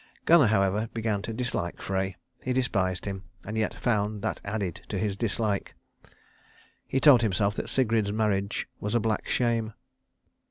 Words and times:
Gunnar, 0.25 0.47
however, 0.47 0.89
began 0.95 1.21
to 1.21 1.31
dislike 1.31 1.79
Frey. 1.79 2.15
He 2.43 2.53
despised 2.53 3.05
him, 3.05 3.25
and 3.45 3.55
yet 3.55 3.75
found 3.75 4.23
that 4.23 4.41
added 4.43 4.81
to 4.89 4.97
his 4.97 5.15
dislike. 5.15 5.75
He 6.87 6.99
told 6.99 7.21
himself 7.21 7.55
that 7.57 7.69
Sigrid's 7.69 8.11
marriage 8.11 8.67
was 8.79 8.95
a 8.95 8.99
black 8.99 9.27
shame. 9.27 9.73